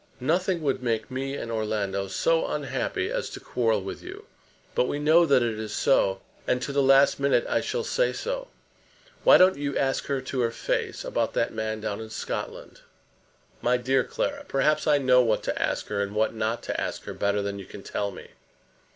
Nothing 0.19 0.63
would 0.63 0.81
make 0.81 1.11
me 1.11 1.35
and 1.35 1.51
Orlando 1.51 2.07
so 2.07 2.47
unhappy 2.47 3.11
as 3.11 3.29
to 3.29 3.39
quarrel 3.39 3.83
with 3.83 4.01
you. 4.01 4.25
But 4.73 4.85
we 4.87 4.97
know 4.97 5.27
that 5.27 5.43
it 5.43 5.59
is 5.59 5.75
so, 5.75 6.21
and 6.47 6.59
to 6.63 6.71
the 6.71 6.81
last 6.81 7.19
minute 7.19 7.45
I 7.47 7.61
shall 7.61 7.83
say 7.83 8.11
so. 8.11 8.47
Why 9.23 9.37
don't 9.37 9.59
you 9.59 9.77
ask 9.77 10.07
her 10.07 10.19
to 10.19 10.39
her 10.39 10.49
face 10.49 11.05
about 11.05 11.35
that 11.35 11.53
man 11.53 11.81
down 11.81 12.01
in 12.01 12.09
Scotland?" 12.09 12.81
"My 13.61 13.77
dear 13.77 14.03
Clara, 14.03 14.43
perhaps 14.47 14.87
I 14.87 14.97
know 14.97 15.21
what 15.21 15.43
to 15.43 15.61
ask 15.61 15.85
her 15.89 16.01
and 16.01 16.15
what 16.15 16.33
not 16.33 16.63
to 16.63 16.81
ask 16.81 17.03
her 17.03 17.13
better 17.13 17.43
than 17.43 17.59
you 17.59 17.65
can 17.67 17.83
tell 17.83 18.09
me." 18.09 18.29